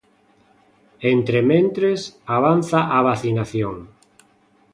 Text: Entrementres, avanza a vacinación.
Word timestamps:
Entrementres, 1.13 2.01
avanza 2.37 2.79
a 2.97 2.97
vacinación. 3.09 3.75